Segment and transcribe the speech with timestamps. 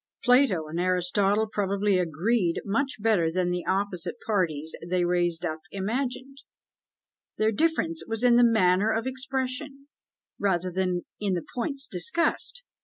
[0.23, 6.39] Plato and Aristotle probably agreed much better than the opposite parties they raised up imagined;
[7.37, 9.89] their difference was in the manner of expression,
[10.39, 12.63] rather than in the points discussed.